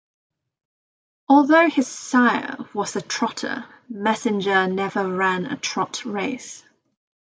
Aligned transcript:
Although 1.29 1.69
his 1.69 1.85
sire 1.87 2.55
was 2.73 2.95
a 2.95 3.03
trotter, 3.03 3.65
Messenger 3.87 4.65
never 4.65 5.07
ran 5.07 5.45
a 5.45 5.57
trot 5.57 6.05
race. 6.05 6.65